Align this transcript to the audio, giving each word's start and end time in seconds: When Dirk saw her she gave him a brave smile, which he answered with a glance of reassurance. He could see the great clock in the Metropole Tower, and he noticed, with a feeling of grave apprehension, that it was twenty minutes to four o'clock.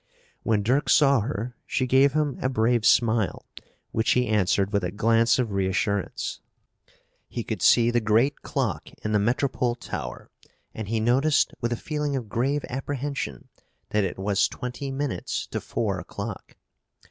When 0.41 0.63
Dirk 0.63 0.89
saw 0.89 1.19
her 1.19 1.55
she 1.67 1.85
gave 1.85 2.13
him 2.13 2.39
a 2.41 2.49
brave 2.49 2.87
smile, 2.87 3.45
which 3.91 4.13
he 4.13 4.25
answered 4.27 4.73
with 4.73 4.83
a 4.83 4.89
glance 4.89 5.37
of 5.37 5.51
reassurance. 5.51 6.41
He 7.27 7.43
could 7.43 7.61
see 7.61 7.91
the 7.91 8.01
great 8.01 8.41
clock 8.41 8.89
in 9.03 9.11
the 9.11 9.19
Metropole 9.19 9.75
Tower, 9.75 10.31
and 10.73 10.87
he 10.87 10.99
noticed, 10.99 11.53
with 11.61 11.71
a 11.71 11.75
feeling 11.77 12.15
of 12.15 12.29
grave 12.29 12.65
apprehension, 12.67 13.49
that 13.91 14.03
it 14.03 14.17
was 14.17 14.47
twenty 14.47 14.89
minutes 14.89 15.45
to 15.51 15.61
four 15.61 15.99
o'clock. 15.99 16.55